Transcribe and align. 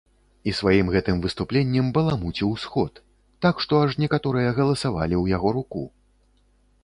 І 0.49 0.51
сваім 0.59 0.87
гэтым 0.93 1.19
выступленнем 1.25 1.91
баламуціў 1.97 2.55
сход, 2.63 2.93
так 3.47 3.55
што 3.65 3.73
аж 3.87 3.91
некаторыя 4.05 4.55
галасавалі 4.61 5.15
ў 5.23 5.35
яго 5.35 5.49
руку. 5.59 5.83